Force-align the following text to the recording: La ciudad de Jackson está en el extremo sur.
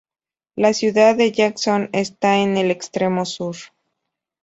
La 0.55 0.73
ciudad 0.73 1.15
de 1.15 1.31
Jackson 1.31 1.91
está 1.93 2.37
en 2.39 2.57
el 2.57 2.71
extremo 2.71 3.23
sur. 3.23 3.55